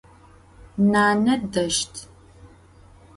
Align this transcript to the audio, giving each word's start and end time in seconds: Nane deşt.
Nane 0.91 1.35
deşt. 1.53 1.93